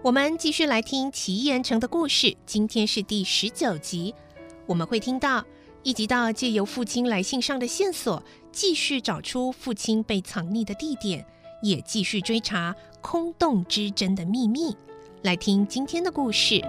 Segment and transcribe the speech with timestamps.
[0.00, 2.36] 我们继续来听奇岩城的故事。
[2.46, 4.14] 今天是第十九集，
[4.64, 5.44] 我们会听到
[5.82, 11.26] 一集到借由父亲来信上的线索，继续找出父亲被藏匿的地点，
[11.62, 14.76] 也继续追查空洞之针的秘密。
[15.22, 16.62] 来听今天的故事，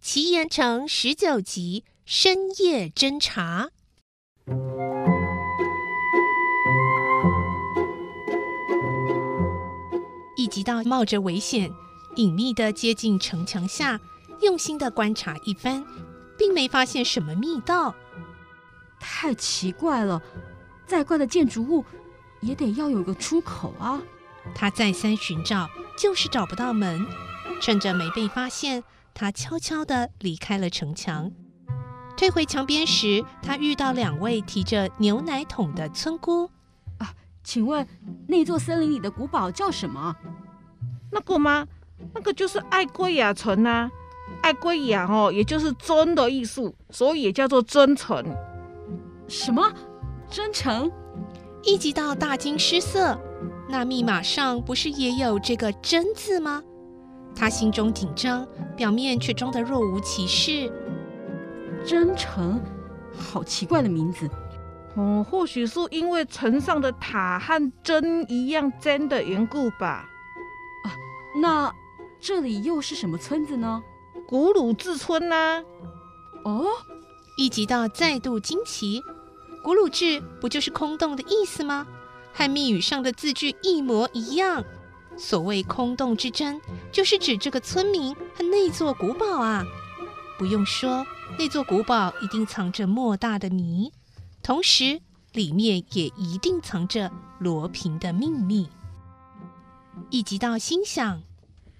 [0.00, 1.84] 奇岩城十九集。
[2.04, 3.70] 深夜侦查，
[10.52, 11.72] 一直到冒着危险，
[12.16, 13.98] 隐秘的接近城墙下，
[14.42, 15.82] 用心的观察一番，
[16.36, 17.94] 并没发现什么密道。
[19.00, 20.20] 太奇怪了，
[20.86, 21.82] 再怪的建筑物
[22.42, 24.02] 也得要有个出口啊！
[24.54, 27.02] 他再三寻找，就是找不到门。
[27.58, 31.32] 趁着没被发现，他悄悄地离开了城墙。
[32.14, 36.50] 退回墙边时，他遇到两位提着牛奶桶的村姑。
[37.42, 37.86] 啊，请问
[38.28, 40.14] 那座森林里的古堡叫什么？
[41.10, 41.66] 那个吗？
[42.14, 43.90] 那个就是爱圭亚城啊。
[44.42, 48.24] 爱圭亚哦，也就是真的艺术，所以也叫做真诚。
[49.28, 49.62] 什么？
[50.28, 50.90] 真诚？
[51.62, 53.16] 一直到大惊失色。
[53.68, 56.62] 那密码上不是也有这个真字吗？
[57.36, 60.72] 他心中紧张，表面却装得若无其事。
[61.86, 62.60] 真诚，
[63.16, 64.28] 好奇怪的名字。
[64.94, 70.06] 哦，或许是因为城上的塔和针一样尖的缘故吧。
[70.84, 70.92] 啊，
[71.40, 71.74] 那
[72.20, 73.82] 这里又是什么村子呢？
[74.26, 75.64] 古鲁治村呐、啊。
[76.44, 76.66] 哦，
[77.38, 79.00] 一直到再度惊奇，
[79.64, 81.86] 古鲁治不就是空洞的意思吗？
[82.34, 84.64] 和密语上的字句一模一样。
[85.16, 86.60] 所谓空洞之针，
[86.90, 89.64] 就是指这个村民和那座古堡啊。
[90.38, 91.06] 不用说。
[91.38, 93.90] 那座古堡一定藏着莫大的谜，
[94.42, 95.00] 同时
[95.32, 98.68] 里面也一定藏着罗平的秘密。
[100.10, 101.22] 一直到心想，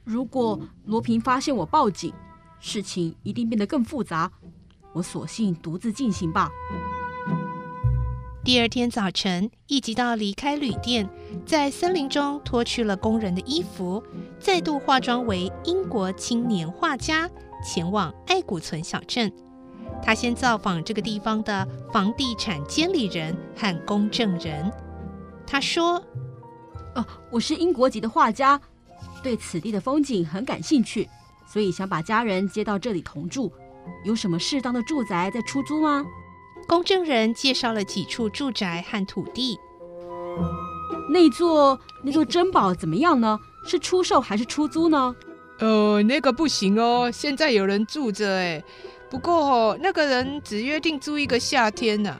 [0.04, 2.14] 如果罗平发现我报警，
[2.60, 4.30] 事情一定变得更复杂。
[4.92, 6.50] 我索性独自进行吧。
[8.44, 11.08] 第二天早晨，一直到离开旅店，
[11.44, 14.02] 在森林中脱去了工人的衣服，
[14.38, 17.28] 再度化妆为英国青年画家。
[17.64, 19.32] 前往爱古村小镇，
[20.02, 24.70] 他先造访这个地方的房地产监理人和公证人。
[25.46, 26.02] 他说
[26.96, 28.60] ：“哦，我是英国籍的画家，
[29.22, 31.08] 对此地的风景很感兴趣，
[31.46, 33.52] 所以想把家人接到这里同住。
[34.04, 36.04] 有什么适当的住宅在出租吗？”
[36.68, 39.58] 公证人介绍了几处住宅和土地。
[41.10, 43.38] 那座那座珍宝怎么样呢？
[43.64, 45.14] 是出售还是出租呢？
[45.58, 48.62] 呃，那个不行哦，现在有人住着哎。
[49.12, 52.16] 不过哦，那个人只约定租一个夏天呢。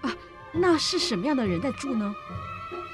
[0.00, 0.12] 啊，
[0.52, 2.12] 那是什么样的人在住呢？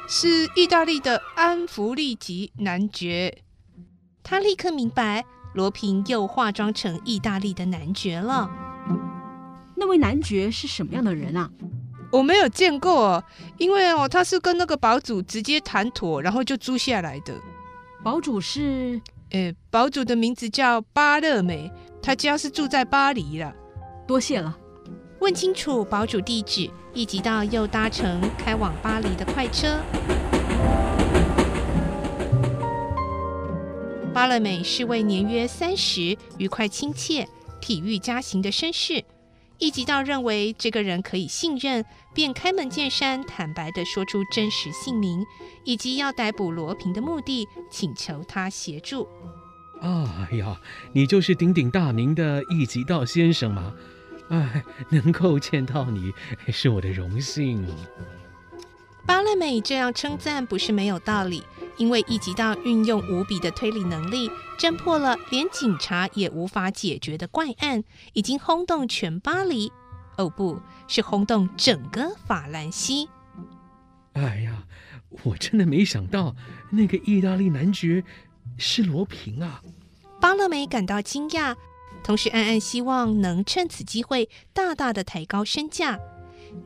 [0.06, 3.38] 是意大利的安福利吉男爵。
[4.22, 8.50] 他立刻明白，罗平又化妆成意大利的男爵了。
[9.76, 11.50] 那位男爵是什么样的人啊？
[12.12, 13.24] 我没有见过，
[13.56, 17.32] 因为哦，他是跟那个堡主直接谈妥，然后就租下来的。
[18.04, 19.00] 堡主是？
[19.30, 21.70] 呃，堡主的名字叫巴勒美，
[22.02, 23.54] 他家是住在巴黎的。
[24.06, 24.56] 多谢了。
[25.20, 29.80] 问清楚堡主地址，一直到又搭乘开往巴黎的快车。
[34.14, 37.28] 巴勒美是位年约三十、愉快亲切、
[37.60, 39.04] 体育家型的绅士。
[39.58, 41.84] 一直到认为这个人可以信任，
[42.14, 45.26] 便开门见山、坦白地说出真实姓名
[45.64, 49.08] 以及要逮捕罗平的目的，请求他协助。
[49.80, 50.60] 哎呀，
[50.92, 53.72] 你就是鼎鼎大名的一级道先生吗？
[54.28, 56.12] 哎，能够见到你
[56.48, 57.66] 是我的荣幸。
[59.06, 61.42] 巴勒美这样称赞不是没有道理，
[61.78, 67.82] 因为一级道运用无比的推理能力，侦破了连警察也无法解决的怪案，
[68.12, 69.72] 已经轰动全巴黎。
[70.18, 73.08] 哦，不是轰动整个法兰西。
[74.12, 74.64] 哎呀，
[75.22, 76.36] 我真的没想到
[76.70, 78.04] 那个意大利男爵
[78.58, 79.62] 是罗平啊！
[80.20, 81.54] 巴勒梅感到惊讶，
[82.02, 85.98] 同时暗暗希望能趁此机会大大的抬高身价。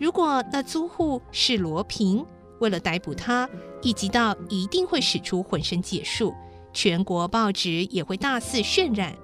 [0.00, 2.24] 如果那租户是罗平，
[2.60, 3.48] 为了逮捕他，
[3.82, 6.34] 一级道一定会使出浑身解数，
[6.72, 9.14] 全国报纸也会大肆渲染。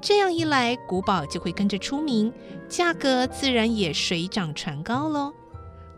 [0.00, 2.32] 这样一来，古堡就会跟着出名，
[2.68, 5.34] 价格自然也水涨船高喽。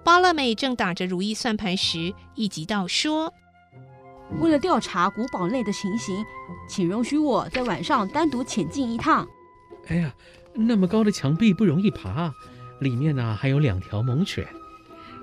[0.02, 3.32] 巴勒美正打着如意算盘时，一级道说
[4.40, 6.24] ：“为了调查古堡内的情形，
[6.68, 9.28] 请容许我在晚上单独潜进一趟。”
[9.88, 10.14] 哎呀，
[10.54, 12.32] 那么高的墙壁不容易爬，
[12.80, 14.46] 里面呢、啊、还有两条猛犬。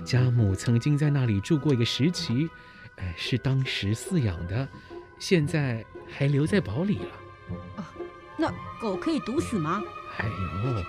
[0.03, 2.49] 家母曾经在那里住过一个时期，
[2.97, 4.67] 哎，是当时饲养的，
[5.19, 7.07] 现在还留在堡里了。
[7.77, 7.87] 啊，
[8.37, 8.51] 那
[8.81, 9.81] 狗可以毒死吗？
[10.17, 10.83] 哎呦，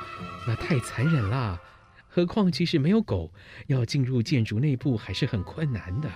[0.47, 1.61] 那太残忍了。
[2.09, 3.31] 何况即使没有狗，
[3.67, 6.11] 要进入建筑内部还是很困难的，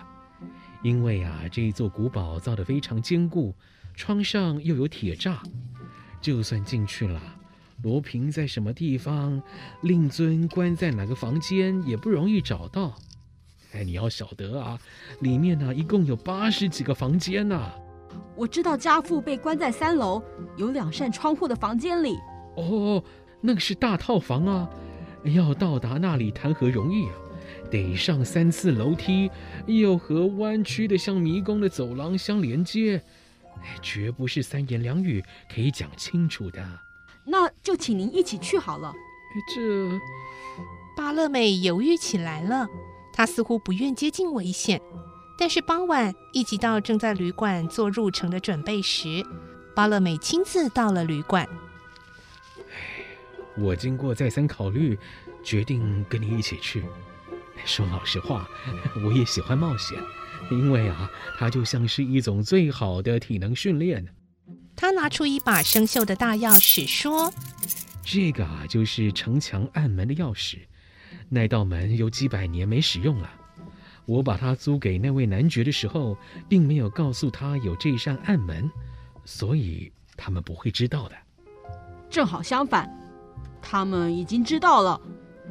[0.82, 3.54] 因为啊，这一座古堡造得非常坚固，
[3.94, 5.36] 窗上又有铁栅，
[6.20, 7.20] 就算进去了。
[7.82, 9.42] 罗平在什么地方？
[9.82, 11.82] 令尊关在哪个房间？
[11.86, 12.94] 也不容易找到。
[13.72, 14.78] 哎，你要晓得啊，
[15.20, 17.70] 里面呢一共有八十几个房间呢。
[18.34, 20.22] 我知道家父被关在三楼
[20.56, 22.18] 有两扇窗户的房间里。
[22.56, 23.02] 哦，
[23.40, 24.68] 那个是大套房啊，
[25.24, 27.14] 要到达那里谈何容易啊？
[27.70, 29.30] 得上三次楼梯，
[29.66, 33.00] 又和弯曲的像迷宫的走廊相连接，
[33.62, 35.22] 哎，绝不是三言两语
[35.54, 36.60] 可以讲清楚的。
[37.24, 38.92] 那就请您一起去好了。
[39.54, 40.00] 这
[40.96, 42.66] 巴勒美犹豫起来了，
[43.12, 44.80] 他似乎不愿接近危险。
[45.38, 49.24] 但是傍晚，一级道正在旅馆做入城的准备时，
[49.74, 51.48] 巴勒美亲自到了旅馆。
[53.56, 54.98] 我经过再三考虑，
[55.42, 56.84] 决定跟你一起去。
[57.64, 58.48] 说老实话，
[59.04, 59.98] 我也喜欢冒险，
[60.50, 64.04] 因为啊，它就像是一种最好的体能训练。
[64.76, 67.32] 他拿出一把生锈的大钥匙，说
[68.02, 70.58] ：“这个啊，就是城墙暗门的钥匙。
[71.28, 73.30] 那道门有几百年没使用了。
[74.06, 76.16] 我把它租给那位男爵的时候，
[76.48, 78.68] 并没有告诉他有这扇暗门，
[79.24, 81.14] 所以他们不会知道的。
[82.08, 82.90] 正好相反，
[83.60, 85.00] 他们已经知道了。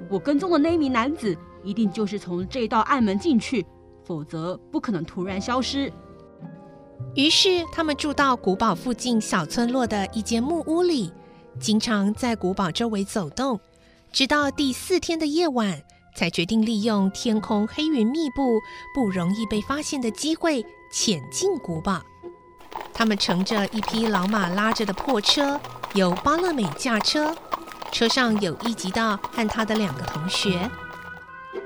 [0.10, 3.66] 我跟踪的那名男子，一定就是从这道暗门进去，
[4.06, 5.92] 否则不可能突然消失。”
[7.16, 11.12] 于是，他们住到古堡附近小村落的一间木屋里，
[11.60, 13.60] 经常在古堡周围走动，
[14.12, 15.82] 直到第四天的夜晚，
[16.16, 18.60] 才决定利用天空黑云密布、
[18.94, 22.02] 不容易被发现的机会潜进古堡。
[22.94, 25.60] 他们乘着一匹老马拉着的破车，
[25.96, 27.36] 由巴勒美驾车，
[27.92, 30.70] 车上有一级道和他的两个同学。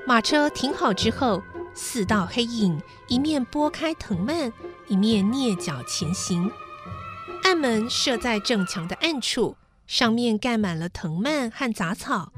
[0.06, 1.42] 马车停好之后，
[1.74, 4.52] 四道黑影一面拨开藤蔓。
[4.86, 6.50] 一面蹑脚前行，
[7.42, 12.30] 暗门设在正墙的暗处，上面盖满了藤蔓和杂草。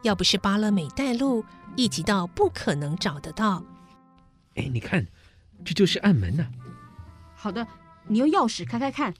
[0.00, 1.44] 要不是巴勒美带路，
[1.76, 3.62] 一级道不可能找得到。
[4.54, 5.06] 哎，你看，
[5.62, 6.48] 这就是暗门呐、啊。
[7.34, 7.66] 好的，
[8.08, 9.12] 你用钥匙开开看。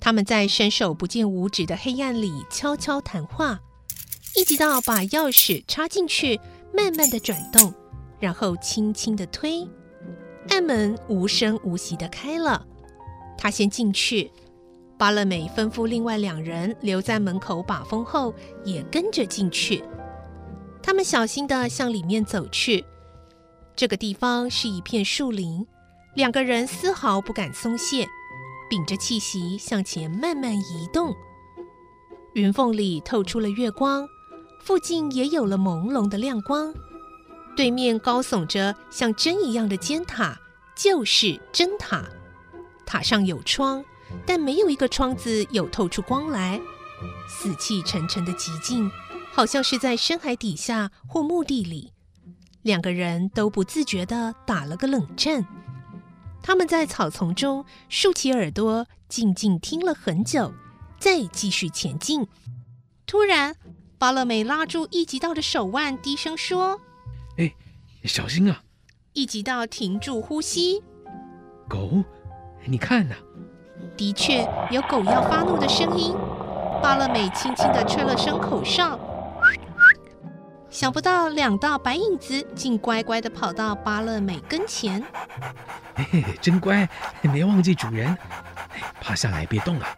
[0.00, 3.60] 他们在伸手不见五指的黑暗里悄悄谈话。
[4.34, 6.40] 一级道把钥匙插进去，
[6.74, 7.72] 慢慢的转动，
[8.20, 9.68] 然后轻轻的推。
[10.50, 12.66] 暗门无声无息的开了，
[13.36, 14.30] 他先进去。
[14.96, 18.34] 巴勒美吩咐另外两人留在门口把风后，
[18.64, 19.84] 也跟着进去。
[20.82, 22.84] 他们小心地向里面走去。
[23.76, 25.64] 这个地方是一片树林，
[26.14, 28.08] 两个人丝毫不敢松懈，
[28.70, 31.14] 屏着气息向前慢慢移动。
[32.34, 34.08] 云缝里透出了月光，
[34.60, 36.72] 附近也有了朦胧的亮光。
[37.56, 40.38] 对面高耸着像针一样的尖塔，
[40.76, 42.04] 就是针塔。
[42.86, 43.84] 塔上有窗，
[44.24, 46.60] 但没有一个窗子有透出光来。
[47.28, 48.90] 死气沉沉的寂静，
[49.32, 51.92] 好像是在深海底下或墓地里。
[52.62, 55.46] 两个人都不自觉地打了个冷战。
[56.42, 60.52] 他们在草丛中竖起耳朵，静静听了很久，
[60.98, 62.26] 再继续前进。
[63.06, 63.54] 突然，
[63.98, 66.80] 巴勒美拉住一级道的手腕，低声说。
[67.36, 67.52] 哎，
[68.04, 68.62] 小心啊！
[69.12, 70.80] 一级道停住呼吸。
[71.68, 72.04] 狗，
[72.64, 73.18] 你看呐、啊，
[73.96, 76.14] 的确有狗要发怒的声音。
[76.80, 78.96] 巴勒美轻轻地吹了声口哨，
[80.70, 85.04] 想不到两道白影子竟乖乖地跑到巴乐美跟前。
[85.96, 86.88] 嘿嘿，真乖，
[87.22, 88.16] 没忘记主人。
[89.00, 89.88] 趴下来，别动啊！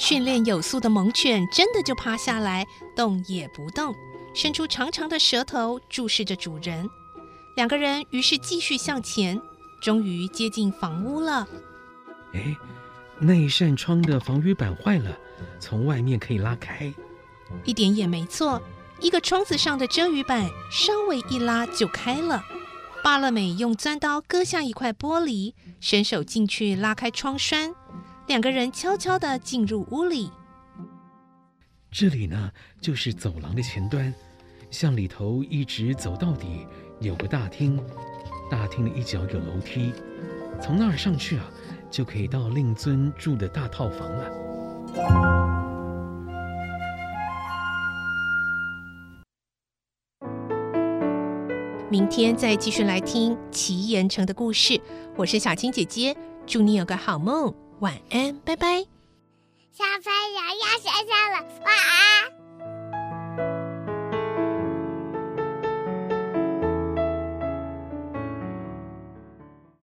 [0.00, 2.66] 训练有素的猛犬真的就趴下来，
[2.96, 3.94] 动也不动，
[4.34, 6.88] 伸出长长的舌头注视着主人。
[7.54, 9.38] 两个人于是继续向前，
[9.82, 11.46] 终于接近房屋了。
[12.32, 12.56] 哎，
[13.18, 15.14] 那一扇窗的防雨板坏了，
[15.58, 16.90] 从外面可以拉开。
[17.64, 18.62] 一点也没错，
[19.00, 22.42] 一个窗子上的遮雨板稍微一拉就开了。
[23.04, 27.74] 巴勒美用钻刀割下一块玻璃，伸手进去拉开窗栓，
[28.30, 30.30] 两个人悄悄的进入屋里。
[31.90, 32.48] 这里呢，
[32.80, 34.14] 就是走廊的前端，
[34.70, 36.64] 向里头一直走到底，
[37.00, 37.82] 有个大厅，
[38.48, 39.92] 大厅的一角有楼梯，
[40.62, 41.44] 从那儿上去啊，
[41.90, 44.30] 就可以到令尊住的大套房了。
[51.90, 54.80] 明天再继续来听奇岩城的故事。
[55.16, 58.84] 我是小青姐姐，祝你有个好梦，晚安拜拜。
[59.72, 62.39] 小朋友要睡觉了晚安。